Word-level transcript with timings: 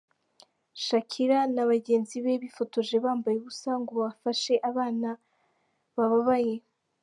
Shakira 0.85 1.37
na 1.43 1.51
nabajyenzi 1.53 2.15
be 2.23 2.33
bifotoje 2.43 2.95
bambaye 3.05 3.35
ubusa 3.39 3.71
ngo 3.81 3.93
bafashe 4.03 4.53
abana 4.69 5.09
bababaye 5.97 6.55